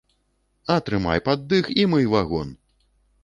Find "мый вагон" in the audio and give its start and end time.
1.91-2.49